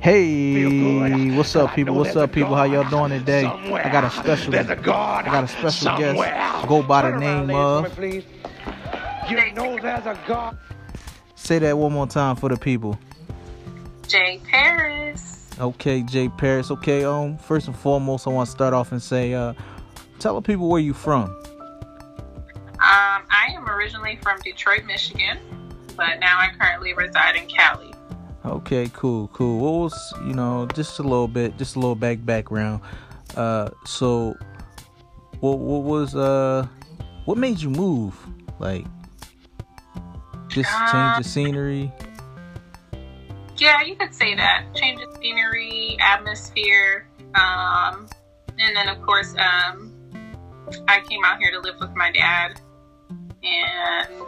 Hey, 0.00 1.36
what's 1.36 1.56
up, 1.56 1.74
people? 1.74 1.96
What's 1.96 2.14
up, 2.14 2.32
people? 2.32 2.54
How 2.54 2.64
y'all 2.64 2.88
doing 2.88 3.18
today? 3.18 3.44
I 3.44 3.90
got 3.90 4.04
a 4.04 4.10
special, 4.10 4.54
I 4.54 4.74
got 4.74 5.44
a 5.44 5.48
special 5.48 5.98
guest. 5.98 6.68
Go 6.68 6.82
by 6.82 7.10
the 7.10 7.18
name 7.18 7.50
of. 7.50 7.98
You 7.98 9.52
know 9.54 9.78
there's 9.80 10.06
a 10.06 10.18
God. 10.26 10.56
Say 11.34 11.58
that 11.58 11.76
one 11.76 11.92
more 11.92 12.06
time 12.06 12.36
for 12.36 12.48
the 12.48 12.56
people. 12.56 12.98
Jay 14.06 14.40
Paris. 14.44 15.50
Okay, 15.58 16.02
Jay 16.02 16.28
Paris. 16.28 16.70
Okay, 16.70 17.04
um, 17.04 17.36
first 17.36 17.66
and 17.66 17.76
foremost, 17.76 18.26
I 18.26 18.30
want 18.30 18.46
to 18.46 18.52
start 18.52 18.74
off 18.74 18.92
and 18.92 19.02
say, 19.02 19.34
uh, 19.34 19.54
tell 20.20 20.36
the 20.36 20.42
people 20.42 20.68
where 20.68 20.80
you 20.80 20.94
from. 20.94 21.24
Um, 21.24 22.78
I 22.80 23.48
am 23.50 23.68
originally 23.68 24.18
from 24.22 24.38
Detroit, 24.40 24.84
Michigan, 24.84 25.38
but 25.96 26.20
now 26.20 26.38
I 26.38 26.50
currently 26.58 26.94
reside 26.94 27.36
in 27.36 27.48
Cali. 27.48 27.87
Okay, 28.48 28.90
cool, 28.94 29.28
cool. 29.28 29.58
What 29.58 29.84
was, 29.84 30.14
you 30.26 30.32
know, 30.32 30.66
just 30.74 30.98
a 30.98 31.02
little 31.02 31.28
bit, 31.28 31.58
just 31.58 31.76
a 31.76 31.78
little 31.78 31.94
back 31.94 32.24
background. 32.24 32.80
Uh, 33.36 33.68
so, 33.84 34.34
what, 35.40 35.58
what 35.58 35.82
was, 35.82 36.16
uh, 36.16 36.66
what 37.26 37.36
made 37.36 37.60
you 37.60 37.68
move? 37.68 38.14
Like, 38.58 38.86
just 40.48 40.70
change 40.90 41.18
the 41.18 41.24
scenery. 41.24 41.92
Yeah, 43.58 43.82
you 43.82 43.96
could 43.96 44.14
say 44.14 44.34
that. 44.34 44.64
Change 44.74 45.02
of 45.02 45.14
scenery, 45.18 45.98
atmosphere, 46.00 47.06
um, 47.34 48.08
and 48.58 48.74
then 48.74 48.88
of 48.88 49.02
course, 49.02 49.34
um, 49.36 49.92
I 50.88 51.00
came 51.00 51.24
out 51.24 51.38
here 51.38 51.50
to 51.50 51.60
live 51.60 51.78
with 51.80 51.94
my 51.94 52.10
dad, 52.10 52.60
and 53.42 54.26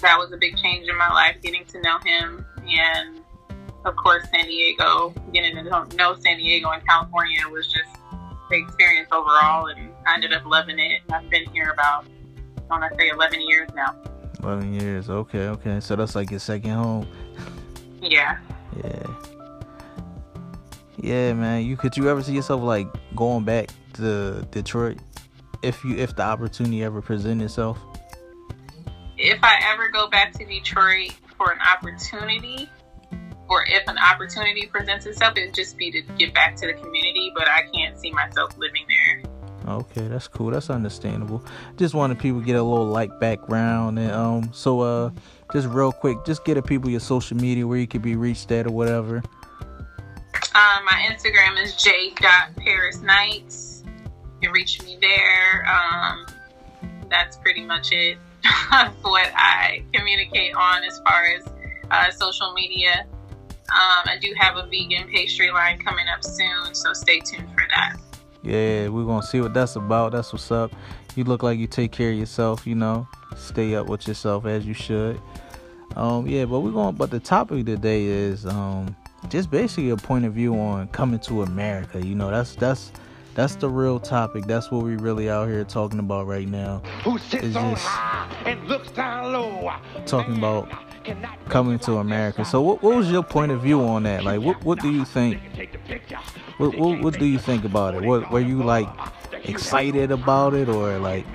that 0.00 0.16
was 0.16 0.32
a 0.32 0.36
big 0.36 0.56
change 0.58 0.88
in 0.88 0.96
my 0.96 1.08
life, 1.08 1.36
getting 1.42 1.64
to 1.66 1.80
know 1.80 1.98
him, 2.04 2.46
and 2.68 3.20
of 3.84 3.96
course, 3.96 4.24
San 4.30 4.46
Diego, 4.46 5.14
getting 5.32 5.56
to 5.56 5.62
know 5.62 6.16
San 6.20 6.38
Diego 6.38 6.70
and 6.70 6.86
California 6.86 7.40
was 7.50 7.66
just 7.66 8.00
the 8.48 8.56
experience 8.56 9.08
overall, 9.12 9.66
and 9.66 9.90
I 10.06 10.14
ended 10.14 10.32
up 10.32 10.44
loving 10.46 10.78
it. 10.78 11.02
I've 11.10 11.28
been 11.28 11.44
here 11.52 11.70
about, 11.70 12.06
I 12.70 12.78
want 12.78 12.90
to 12.90 12.98
say, 12.98 13.10
11 13.10 13.40
years 13.42 13.68
now. 13.74 13.94
11 14.42 14.74
years, 14.74 15.10
okay, 15.10 15.48
okay. 15.48 15.80
So 15.80 15.96
that's 15.96 16.14
like 16.14 16.30
your 16.30 16.40
second 16.40 16.70
home. 16.70 17.08
Yeah. 18.00 18.38
Yeah. 18.82 19.06
Yeah, 20.96 21.32
man. 21.34 21.64
You 21.64 21.76
could 21.76 21.96
you 21.96 22.08
ever 22.08 22.22
see 22.22 22.34
yourself 22.34 22.62
like 22.62 22.86
going 23.14 23.44
back 23.44 23.68
to 23.94 24.46
Detroit 24.50 24.98
if 25.62 25.84
you 25.84 25.96
if 25.96 26.16
the 26.16 26.22
opportunity 26.22 26.82
ever 26.82 27.02
present 27.02 27.42
itself? 27.42 27.78
If 29.18 29.38
I 29.42 29.60
ever 29.72 29.90
go 29.90 30.08
back 30.08 30.32
to 30.34 30.44
Detroit 30.44 31.14
for 31.44 31.52
an 31.52 31.60
opportunity, 31.60 32.70
or 33.48 33.64
if 33.66 33.86
an 33.88 33.98
opportunity 33.98 34.66
presents 34.66 35.06
itself, 35.06 35.36
it'd 35.36 35.54
just 35.54 35.76
be 35.76 35.90
to 35.90 36.00
get 36.18 36.32
back 36.32 36.54
to 36.56 36.66
the 36.66 36.72
community. 36.74 37.32
But 37.36 37.48
I 37.48 37.62
can't 37.74 37.98
see 37.98 38.12
myself 38.12 38.56
living 38.56 38.84
there. 38.88 39.22
Okay, 39.66 40.06
that's 40.08 40.28
cool. 40.28 40.50
That's 40.50 40.68
understandable. 40.70 41.44
Just 41.76 41.94
wanted 41.94 42.18
people 42.18 42.40
to 42.40 42.46
get 42.46 42.56
a 42.56 42.62
little 42.62 42.86
like 42.86 43.20
background 43.20 43.98
and 43.98 44.12
um. 44.12 44.50
So 44.52 44.80
uh, 44.80 45.10
just 45.52 45.68
real 45.68 45.92
quick, 45.92 46.24
just 46.24 46.44
get 46.44 46.56
a 46.56 46.62
people 46.62 46.90
your 46.90 47.00
social 47.00 47.36
media 47.36 47.66
where 47.66 47.78
you 47.78 47.86
could 47.86 48.02
be 48.02 48.16
reached 48.16 48.50
at 48.50 48.66
or 48.66 48.72
whatever. 48.72 49.22
Um, 50.56 50.84
my 50.84 51.08
Instagram 51.10 51.60
is 51.62 51.74
j.parisnights. 51.76 53.84
You 53.84 53.90
can 54.42 54.52
reach 54.52 54.82
me 54.82 54.98
there. 55.00 55.66
Um, 55.66 56.26
that's 57.10 57.36
pretty 57.36 57.64
much 57.64 57.92
it 57.92 58.18
what 59.02 59.30
I 59.34 59.82
communicate 59.92 60.03
on 60.54 60.84
as 60.84 61.00
far 61.00 61.26
as 61.26 61.44
uh, 61.90 62.10
social 62.10 62.52
media. 62.52 63.06
Um, 63.70 64.04
I 64.06 64.18
do 64.20 64.32
have 64.38 64.56
a 64.56 64.66
vegan 64.66 65.08
pastry 65.08 65.50
line 65.50 65.78
coming 65.78 66.06
up 66.08 66.22
soon, 66.22 66.74
so 66.74 66.92
stay 66.92 67.20
tuned 67.20 67.50
for 67.50 67.66
that. 67.70 67.96
Yeah, 68.42 68.88
we're 68.88 69.06
gonna 69.06 69.22
see 69.22 69.40
what 69.40 69.54
that's 69.54 69.76
about. 69.76 70.12
That's 70.12 70.32
what's 70.32 70.50
up. 70.50 70.70
You 71.16 71.24
look 71.24 71.42
like 71.42 71.58
you 71.58 71.66
take 71.66 71.92
care 71.92 72.10
of 72.10 72.16
yourself, 72.16 72.66
you 72.66 72.74
know. 72.74 73.08
Stay 73.36 73.74
up 73.74 73.86
with 73.88 74.06
yourself 74.06 74.44
as 74.44 74.66
you 74.66 74.74
should. 74.74 75.20
Um, 75.96 76.26
yeah, 76.26 76.44
but 76.44 76.60
we're 76.60 76.72
going 76.72 76.94
but 76.94 77.10
the 77.10 77.20
topic 77.20 77.64
today 77.66 78.04
is 78.04 78.44
um 78.46 78.94
just 79.28 79.50
basically 79.50 79.90
a 79.90 79.96
point 79.96 80.24
of 80.24 80.34
view 80.34 80.58
on 80.58 80.88
coming 80.88 81.20
to 81.20 81.42
America. 81.42 82.04
You 82.04 82.14
know, 82.14 82.30
that's 82.30 82.54
that's 82.56 82.92
that's 83.34 83.56
the 83.56 83.68
real 83.68 83.98
topic. 83.98 84.44
That's 84.46 84.70
what 84.70 84.84
we 84.84 84.96
really 84.96 85.28
out 85.28 85.48
here 85.48 85.64
talking 85.64 85.98
about 85.98 86.26
right 86.26 86.48
now. 86.48 86.82
Who 87.02 87.18
sits 87.18 87.56
on 87.56 87.74
high 87.76 88.44
and 88.46 88.66
looks 88.68 88.90
down 88.92 89.32
low. 89.32 89.72
Talking 90.06 90.38
about 90.38 90.70
coming 91.48 91.78
to 91.80 91.96
America. 91.96 92.44
So, 92.44 92.60
what, 92.60 92.82
what 92.82 92.96
was 92.96 93.10
your 93.10 93.22
point 93.22 93.52
of 93.52 93.62
view 93.62 93.82
on 93.82 94.04
that? 94.04 94.24
Like, 94.24 94.40
what 94.40 94.64
what 94.64 94.80
do 94.80 94.90
you 94.90 95.04
think? 95.04 95.40
What 96.58 96.78
what, 96.78 97.00
what 97.00 97.18
do 97.18 97.26
you 97.26 97.38
think 97.38 97.64
about 97.64 97.94
it? 97.94 98.02
What 98.02 98.30
were 98.30 98.40
you 98.40 98.62
like 98.62 98.88
excited 99.44 100.10
about 100.10 100.54
it 100.54 100.68
or 100.68 100.98
like? 100.98 101.26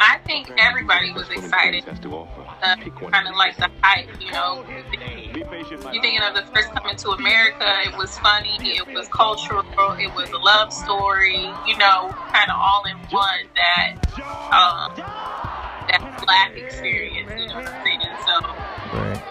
I 0.00 0.18
think 0.24 0.50
everybody 0.58 1.12
was 1.12 1.28
excited. 1.30 1.84
Uh, 1.88 2.76
kind 3.10 3.28
of 3.28 3.34
like 3.36 3.56
the 3.56 3.70
hype, 3.82 4.08
you 4.20 4.30
know. 4.32 4.64
You're 5.52 6.00
thinking 6.00 6.22
of 6.22 6.34
the 6.34 6.44
first 6.54 6.70
coming 6.70 6.96
to 6.96 7.10
America. 7.10 7.66
It 7.84 7.96
was 7.98 8.18
funny. 8.18 8.56
It 8.60 8.86
was 8.86 9.06
cultural. 9.08 9.62
It 9.98 10.14
was 10.14 10.30
a 10.30 10.38
love 10.38 10.72
story. 10.72 11.44
You 11.66 11.76
know, 11.76 12.08
kind 12.32 12.50
of 12.50 12.56
all 12.56 12.84
in 12.84 12.96
one. 13.10 13.44
That 13.54 13.96
um, 14.48 14.96
that 14.96 16.22
black 16.24 16.56
experience. 16.56 17.30
You 17.30 17.48
know 17.48 17.54
what 17.56 17.68
I'm 17.68 17.84
saying? 17.84 18.00
So. 18.26 18.96
Right 18.96 19.22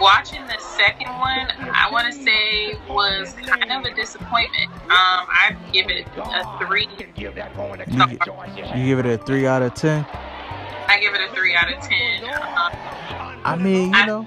watching 0.00 0.40
the 0.46 0.58
second 0.58 1.08
one, 1.18 1.46
I 1.74 1.88
want 1.92 2.10
to 2.10 2.12
say 2.12 2.74
was 2.88 3.34
kind 3.44 3.70
of 3.70 3.84
a 3.84 3.94
disappointment. 3.94 4.70
Um, 4.72 4.88
I 4.88 5.54
give 5.72 5.90
it 5.90 6.06
a 6.16 6.58
three. 6.66 6.88
You, 6.98 7.06
you, 7.16 7.30
give 7.30 7.36
it 8.98 9.06
a 9.06 9.18
three 9.18 9.46
out 9.46 9.62
of 9.62 9.74
ten. 9.74 10.06
I 10.88 10.98
give 11.00 11.14
it 11.14 11.20
a 11.20 11.34
three 11.34 11.54
out 11.54 11.70
of 11.70 11.80
ten. 11.82 12.24
Uh, 12.24 12.70
I 13.44 13.56
mean, 13.56 13.90
you 13.90 13.94
I, 13.94 14.06
know. 14.06 14.26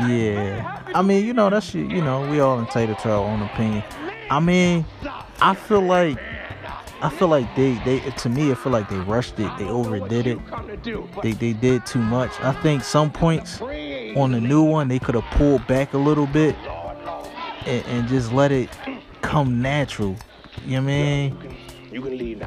Yeah, 0.00 0.82
I 0.94 1.02
mean, 1.02 1.24
you 1.24 1.32
know, 1.32 1.50
that's 1.50 1.74
you 1.74 2.02
know, 2.02 2.28
we 2.28 2.40
all 2.40 2.58
entitled 2.58 2.98
to 3.00 3.10
our 3.10 3.24
own 3.24 3.42
opinion. 3.42 3.84
I 4.30 4.40
mean, 4.40 4.84
I 5.40 5.54
feel 5.54 5.82
like 5.82 6.18
I 7.00 7.10
feel 7.10 7.28
like 7.28 7.54
they, 7.54 7.74
they 7.84 8.00
to 8.00 8.28
me 8.28 8.50
I 8.50 8.54
feel 8.54 8.72
like 8.72 8.88
they 8.88 8.96
rushed 8.96 9.38
it, 9.38 9.50
they 9.58 9.68
overdid 9.68 10.26
it. 10.26 10.38
They 11.22 11.32
they 11.32 11.52
did 11.52 11.86
too 11.86 12.00
much. 12.00 12.32
I 12.40 12.52
think 12.52 12.82
some 12.82 13.10
points 13.10 13.60
on 13.60 14.32
the 14.32 14.40
new 14.40 14.62
one 14.62 14.88
they 14.88 14.98
could 14.98 15.14
have 15.14 15.24
pulled 15.32 15.66
back 15.66 15.92
a 15.92 15.98
little 15.98 16.26
bit 16.26 16.56
and, 17.66 17.86
and 17.86 18.08
just 18.08 18.32
let 18.32 18.52
it 18.52 18.70
come 19.22 19.60
natural. 19.62 20.16
You 20.64 20.80
know 20.80 20.82
what 20.82 20.90
I 20.90 20.94
mean? 20.94 21.53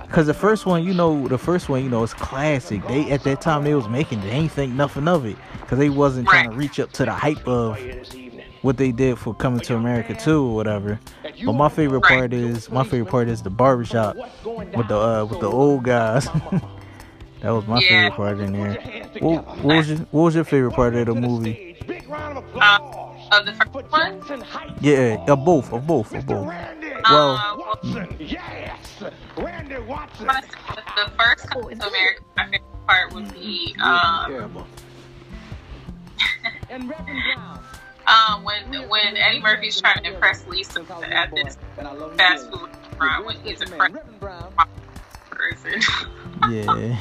Cause 0.09 0.27
the 0.27 0.33
first 0.33 0.65
one, 0.65 0.83
you 0.83 0.93
know, 0.93 1.27
the 1.27 1.37
first 1.37 1.69
one, 1.69 1.83
you 1.83 1.89
know, 1.89 2.03
it's 2.03 2.13
classic. 2.13 2.85
They 2.87 3.09
at 3.11 3.23
that 3.23 3.41
time 3.41 3.63
they 3.63 3.73
was 3.73 3.87
making, 3.87 4.21
they 4.21 4.31
ain't 4.31 4.51
think 4.51 4.73
nothing 4.73 5.07
of 5.07 5.25
it, 5.25 5.37
cause 5.67 5.79
they 5.79 5.89
wasn't 5.89 6.27
trying 6.27 6.49
to 6.49 6.55
reach 6.55 6.79
up 6.79 6.91
to 6.93 7.05
the 7.05 7.13
hype 7.13 7.47
of 7.47 7.77
what 8.61 8.77
they 8.77 8.91
did 8.91 9.17
for 9.17 9.33
coming 9.33 9.59
to 9.61 9.75
America 9.75 10.13
too 10.15 10.47
or 10.47 10.55
whatever. 10.55 10.99
But 11.45 11.53
my 11.53 11.69
favorite 11.69 12.01
part 12.01 12.33
is 12.33 12.69
my 12.69 12.83
favorite 12.83 13.09
part 13.09 13.29
is 13.29 13.41
the 13.41 13.49
barbershop 13.49 14.15
with 14.45 14.87
the 14.87 14.97
uh, 14.97 15.25
with 15.25 15.39
the 15.39 15.49
old 15.49 15.83
guys. 15.83 16.25
that 17.41 17.51
was 17.51 17.67
my 17.67 17.79
yeah. 17.79 18.09
favorite 18.09 18.15
part 18.15 18.39
in 18.39 18.53
there. 18.53 19.09
What, 19.19 19.45
what, 19.63 19.77
was 19.77 19.89
your 19.89 19.97
What 19.99 20.23
was 20.23 20.35
your 20.35 20.43
favorite 20.43 20.73
part 20.73 20.95
of 20.95 21.05
the 21.05 21.15
movie? 21.15 21.77
Uh, 21.89 22.79
of 23.31 23.45
the 23.45 23.53
first 23.53 23.91
one? 23.91 24.43
Yeah, 24.81 25.23
of 25.27 25.45
both, 25.45 25.71
of 25.71 25.85
both, 25.85 26.13
of 26.13 26.25
both. 26.25 26.53
Well, 27.09 27.79
yes, 29.01 29.13
Randy 29.37 29.77
Watson. 29.79 30.27
The 30.27 31.11
first 31.17 31.49
coming 31.49 31.79
to 31.79 31.87
America, 31.87 32.21
my 32.35 32.45
favorite 32.45 32.87
part 32.87 33.13
would 33.13 33.33
be 33.33 33.75
um, 33.81 34.31
and 36.69 36.89
Reverend 36.89 37.23
Brown. 37.35 37.63
Um, 38.07 38.43
when 38.43 38.89
when 38.89 39.17
Eddie 39.17 39.41
Murphy's 39.41 39.79
trying 39.81 40.03
to 40.03 40.13
impress 40.13 40.47
Lisa 40.47 40.85
at 41.11 41.33
this 41.35 41.57
fast 42.15 42.49
food 42.51 42.69
restaurant 42.99 43.25
when 43.25 43.35
he's 43.41 43.61
a 43.61 43.65
person. 45.29 45.81
Yeah. 46.51 46.95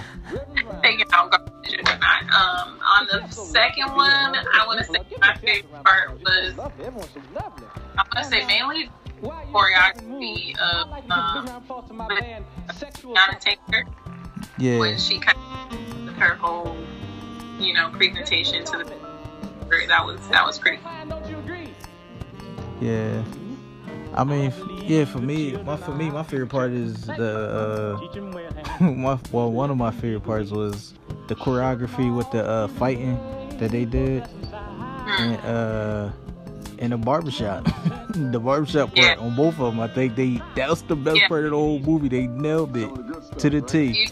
Taking 0.82 1.04
out 1.12 1.30
garbage 1.30 1.74
and 1.74 1.86
whatnot. 1.86 2.22
Um, 2.22 2.80
on 2.80 3.06
the 3.12 3.28
second 3.30 3.94
one, 3.94 4.34
I 4.34 4.64
want 4.66 4.78
to 4.78 4.84
say 4.90 5.00
my 5.20 5.34
favorite 5.34 5.84
part 5.84 6.18
was 6.22 6.58
I 6.58 6.70
want 6.94 8.16
to 8.16 8.24
say 8.24 8.46
mainly 8.46 8.88
choreography 9.22 10.56
of 10.58 10.92
um, 11.10 11.46
Teyana 12.68 13.40
Taylor. 13.40 13.84
Yeah. 14.58 14.78
When 14.78 14.98
she 14.98 15.18
kind 15.18 15.38
of 16.08 16.14
her 16.16 16.34
whole, 16.34 16.76
you 17.58 17.74
know, 17.74 17.90
presentation 17.90 18.64
to 18.64 18.78
the 18.78 18.96
that 19.88 20.04
was 20.04 20.28
that 20.28 20.46
was 20.46 20.58
pretty. 20.58 20.78
Yeah. 22.80 23.22
I 24.14 24.24
mean, 24.24 24.52
yeah, 24.84 25.04
for 25.04 25.18
me, 25.18 25.56
my 25.58 25.76
for 25.76 25.92
me, 25.92 26.10
my 26.10 26.22
favorite 26.22 26.48
part 26.48 26.70
is 26.70 27.06
the 27.06 27.98
uh, 28.80 28.84
my 28.84 29.18
well, 29.32 29.52
one 29.52 29.70
of 29.70 29.76
my 29.76 29.90
favorite 29.90 30.24
parts 30.24 30.50
was 30.50 30.94
the 31.28 31.34
choreography 31.34 32.14
with 32.14 32.30
the 32.30 32.44
uh, 32.46 32.68
fighting 32.68 33.18
that 33.58 33.70
they 33.70 33.84
did, 33.84 34.26
and 35.06 35.36
uh, 35.44 36.10
and 36.78 36.92
the 36.92 36.96
barbershop. 36.98 37.64
the 38.14 38.38
barbershop 38.40 38.94
part 38.94 38.98
Yeah. 38.98 39.16
on 39.18 39.34
both 39.36 39.58
of 39.60 39.72
them. 39.74 39.80
I 39.80 39.88
think 39.88 40.16
they 40.16 40.40
that's 40.54 40.82
the 40.82 40.96
best 40.96 41.18
Yeah. 41.20 41.28
part 41.28 41.44
of 41.44 41.50
the 41.50 41.56
whole 41.56 41.78
movie. 41.80 42.08
They 42.08 42.26
nailed 42.26 42.76
it 42.76 42.90
to 43.38 43.50
the 43.50 43.60
T. 43.60 44.08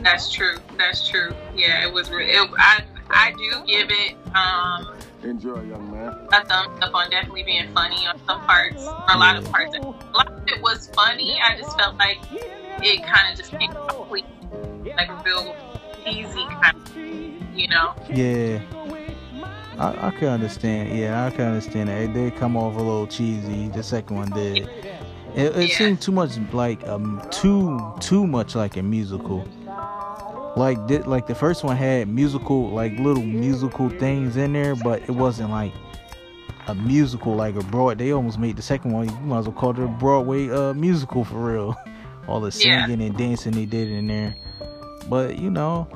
That's 0.00 0.30
true. 0.32 0.56
That's 0.76 1.08
true. 1.08 1.30
Yeah, 1.56 1.86
it 1.86 1.92
was. 1.92 2.08
Re- 2.10 2.30
it, 2.30 2.48
I 2.58 2.82
I 3.10 3.32
do 3.32 3.64
give 3.66 3.90
it 3.90 4.16
um 4.34 4.94
Enjoy, 5.24 5.60
young 5.62 5.90
man. 5.90 6.16
a 6.32 6.44
thumbs 6.44 6.78
up 6.80 6.94
on 6.94 7.10
definitely 7.10 7.42
being 7.42 7.72
funny 7.74 8.06
on 8.06 8.16
some 8.24 8.40
parts. 8.42 8.84
Or 8.86 9.04
a 9.08 9.18
lot 9.18 9.36
of 9.36 9.44
parts. 9.50 9.74
A 9.74 9.80
lot 9.80 10.28
of 10.30 10.46
it 10.46 10.62
was 10.62 10.88
funny. 10.94 11.40
I 11.42 11.56
just 11.58 11.76
felt 11.76 11.96
like 11.98 12.18
it 12.80 13.04
kind 13.04 13.32
of 13.32 13.36
just 13.38 13.50
came 13.58 13.70
off 13.72 14.08
like 14.10 14.24
like 14.96 15.08
a 15.08 15.22
real 15.26 15.56
easy 16.06 16.46
kind 16.62 16.76
of, 16.76 16.96
you 17.58 17.66
know. 17.66 17.92
Yeah. 18.08 18.60
I, 19.78 20.08
I 20.08 20.10
can 20.10 20.28
understand. 20.28 20.96
Yeah, 20.98 21.26
I 21.26 21.30
can 21.30 21.46
understand 21.48 21.88
that. 21.88 22.02
It 22.02 22.12
did 22.12 22.36
come 22.36 22.56
off 22.56 22.74
a 22.74 22.78
little 22.78 23.06
cheesy. 23.06 23.68
The 23.68 23.82
second 23.82 24.16
one 24.16 24.30
did. 24.30 24.68
It, 25.36 25.56
it 25.56 25.68
Yeah. 25.70 25.76
seemed 25.76 26.00
too 26.00 26.12
much 26.12 26.36
like 26.52 26.86
um 26.88 27.22
too 27.30 27.80
too 28.00 28.26
much 28.26 28.54
like 28.54 28.76
a 28.76 28.82
musical. 28.82 29.46
Like 30.56 30.84
did 30.88 31.06
like 31.06 31.26
the 31.28 31.34
first 31.34 31.62
one 31.62 31.76
had 31.76 32.08
musical 32.08 32.70
like 32.70 32.98
little 32.98 33.22
musical 33.22 33.88
things 33.90 34.36
in 34.36 34.52
there, 34.52 34.74
but 34.74 35.02
it 35.02 35.10
wasn't 35.12 35.50
like 35.50 35.72
a 36.66 36.74
musical 36.74 37.34
like 37.36 37.54
a 37.54 37.60
broad. 37.64 37.98
They 37.98 38.12
almost 38.12 38.38
made 38.38 38.56
the 38.56 38.62
second 38.62 38.92
one. 38.92 39.08
You 39.08 39.14
might 39.20 39.38
as 39.40 39.46
well 39.46 39.54
call 39.56 39.70
it 39.70 39.78
a 39.78 39.86
Broadway 39.86 40.48
uh 40.50 40.74
musical 40.74 41.24
for 41.24 41.52
real. 41.52 41.76
All 42.26 42.40
the 42.40 42.46
Yeah. 42.58 42.84
singing 42.86 43.06
and 43.06 43.16
dancing 43.16 43.52
they 43.52 43.66
did 43.66 43.88
in 43.88 44.06
there. 44.08 44.34
But 45.08 45.38
you 45.38 45.50
know, 45.50 45.86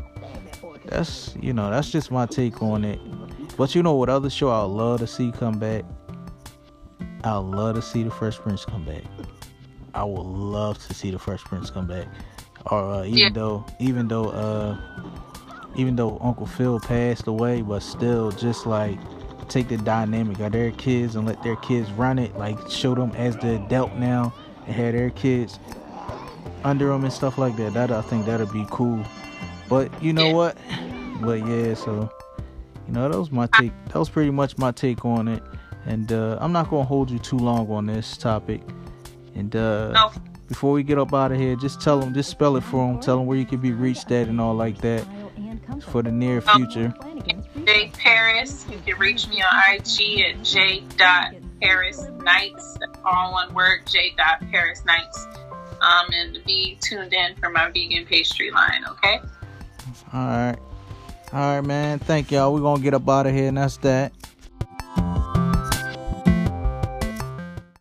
that's 0.86 1.34
you 1.40 1.52
know 1.52 1.70
that's 1.70 1.90
just 1.90 2.10
my 2.12 2.26
take 2.26 2.62
on 2.62 2.84
it. 2.84 3.00
But 3.56 3.74
you 3.74 3.82
know 3.82 3.94
what 3.94 4.08
other 4.08 4.30
show 4.30 4.50
I'd 4.50 4.64
love 4.70 5.00
to 5.00 5.06
see 5.06 5.30
come 5.32 5.58
back? 5.58 5.84
I'd 7.24 7.36
love 7.36 7.76
to 7.76 7.82
see 7.82 8.02
the 8.02 8.10
Fresh 8.10 8.38
Prince 8.38 8.64
come 8.64 8.84
back. 8.84 9.02
I 9.94 10.04
would 10.04 10.24
love 10.26 10.78
to 10.86 10.94
see 10.94 11.10
the 11.10 11.18
Fresh 11.18 11.44
Prince 11.44 11.70
come 11.70 11.86
back. 11.86 12.06
Or 12.70 12.82
uh, 12.92 13.04
even 13.04 13.18
Yeah. 13.18 13.28
though 13.30 13.64
even 13.78 14.08
though 14.08 14.28
uh 14.30 14.76
even 15.74 15.96
though 15.96 16.18
Uncle 16.22 16.46
Phil 16.46 16.80
passed 16.80 17.26
away, 17.26 17.62
but 17.62 17.80
still 17.82 18.30
just 18.30 18.66
like 18.66 18.98
take 19.48 19.68
the 19.68 19.76
dynamic 19.78 20.38
of 20.40 20.52
their 20.52 20.70
kids 20.72 21.14
and 21.16 21.26
let 21.26 21.42
their 21.42 21.56
kids 21.56 21.90
run 21.92 22.18
it, 22.18 22.36
like 22.36 22.56
show 22.70 22.94
them 22.94 23.10
as 23.16 23.36
the 23.36 23.56
adult 23.64 23.94
now 23.96 24.32
and 24.66 24.74
have 24.74 24.92
their 24.94 25.10
kids 25.10 25.58
under 26.64 26.88
them 26.88 27.04
and 27.04 27.12
stuff 27.12 27.36
like 27.38 27.56
that. 27.56 27.74
That 27.74 27.90
I 27.90 28.00
think 28.02 28.26
that'd 28.26 28.52
be 28.52 28.66
cool. 28.70 29.04
But 29.68 29.90
you 30.02 30.12
know 30.12 30.28
Yeah. 30.28 30.34
what? 30.34 30.56
But 31.20 31.46
yeah, 31.46 31.74
so 31.74 32.10
you 32.86 32.92
know 32.94 33.08
that 33.08 33.18
was 33.18 33.30
my 33.30 33.46
take. 33.58 33.72
That 33.86 33.96
was 33.98 34.08
pretty 34.08 34.30
much 34.30 34.58
my 34.58 34.70
take 34.72 35.04
on 35.04 35.28
it. 35.28 35.42
And 35.86 36.12
uh, 36.12 36.38
I'm 36.40 36.52
not 36.52 36.70
gonna 36.70 36.84
hold 36.84 37.10
you 37.10 37.18
too 37.18 37.38
long 37.38 37.68
on 37.70 37.86
this 37.86 38.16
topic. 38.16 38.60
And 39.34 39.54
uh, 39.56 39.90
No. 39.92 40.12
before 40.48 40.72
we 40.72 40.82
get 40.82 40.98
up 40.98 41.12
out 41.12 41.32
of 41.32 41.38
here, 41.38 41.56
just 41.56 41.80
tell 41.80 41.98
them, 41.98 42.14
just 42.14 42.30
spell 42.30 42.56
it 42.56 42.62
for 42.62 42.86
them. 42.86 43.00
Tell 43.00 43.16
them 43.16 43.26
where 43.26 43.36
you 43.38 43.46
can 43.46 43.58
be 43.60 43.72
reached 43.72 44.10
at 44.12 44.28
and 44.28 44.40
all 44.40 44.54
like 44.54 44.78
that 44.82 45.04
for 45.88 46.02
the 46.02 46.12
near 46.12 46.40
future. 46.40 46.94
J 47.66 47.90
Paris. 47.94 48.64
You 48.70 48.78
can 48.84 48.98
reach 48.98 49.26
me 49.28 49.42
on 49.42 49.74
IG 49.74 50.20
at 50.20 50.42
J 50.44 50.82
dot 50.96 51.34
Paris 51.60 52.06
Nights. 52.22 52.78
All 53.04 53.32
one 53.32 53.52
word. 53.54 53.80
J 53.86 54.12
dot 54.16 54.40
Paris 54.50 54.84
Nights. 54.84 55.26
Um, 55.80 56.12
and 56.12 56.40
be 56.46 56.78
tuned 56.80 57.12
in 57.12 57.34
for 57.36 57.48
my 57.50 57.68
vegan 57.70 58.04
pastry 58.06 58.50
line. 58.52 58.84
Okay. 58.88 59.18
All 60.12 60.20
right, 60.26 60.56
all 61.32 61.56
right, 61.56 61.60
man. 61.62 61.98
Thank 61.98 62.30
y'all. 62.30 62.52
We're 62.52 62.60
gonna 62.60 62.82
get 62.82 62.94
up 62.94 63.08
out 63.08 63.26
of 63.26 63.32
here, 63.32 63.48
and 63.48 63.56
that's 63.56 63.78
that. 63.78 64.12